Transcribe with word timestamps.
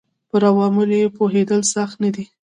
پر 0.29 0.41
عواملو 0.49 0.95
یې 1.01 1.07
پوهېدل 1.17 1.61
سخت 1.73 1.95
نه 2.03 2.09
دي. 2.15 2.25